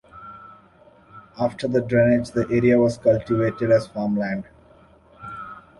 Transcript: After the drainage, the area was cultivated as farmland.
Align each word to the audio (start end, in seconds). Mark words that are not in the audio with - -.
After 1.39 1.67
the 1.67 1.79
drainage, 1.79 2.31
the 2.31 2.47
area 2.49 2.79
was 2.79 2.97
cultivated 2.97 3.69
as 3.69 3.85
farmland. 3.85 4.45